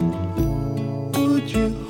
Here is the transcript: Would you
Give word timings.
Would 0.00 1.50
you 1.50 1.89